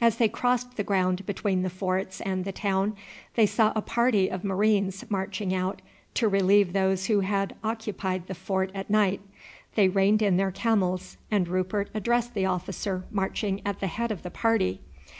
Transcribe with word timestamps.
As 0.00 0.16
they 0.16 0.30
crossed 0.30 0.78
the 0.78 0.82
ground 0.82 1.26
between 1.26 1.60
the 1.60 1.68
forts 1.68 2.22
and 2.22 2.46
the 2.46 2.52
town 2.52 2.96
they 3.34 3.44
saw 3.44 3.70
a 3.76 3.82
party 3.82 4.26
of 4.30 4.42
marines 4.42 5.04
marching 5.10 5.54
out 5.54 5.82
to 6.14 6.26
relieve 6.26 6.72
those 6.72 7.04
who 7.04 7.20
had 7.20 7.54
occupied 7.62 8.28
the 8.28 8.34
fort 8.34 8.70
at 8.74 8.88
night. 8.88 9.20
They 9.74 9.88
reined 9.90 10.22
in 10.22 10.38
their 10.38 10.50
camels, 10.52 11.18
and 11.30 11.46
Rupert 11.46 11.90
addressed 11.92 12.32
the 12.32 12.46
officer 12.46 13.04
marching 13.10 13.60
at 13.66 13.80
the 13.80 13.88
head 13.88 14.10
of 14.10 14.22
the 14.22 14.30
party. 14.30 14.80